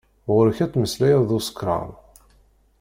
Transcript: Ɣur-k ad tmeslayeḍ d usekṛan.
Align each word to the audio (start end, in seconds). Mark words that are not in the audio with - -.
Ɣur-k 0.33 0.57
ad 0.63 0.71
tmeslayeḍ 0.71 1.21
d 1.29 1.31
usekṛan. 1.37 1.89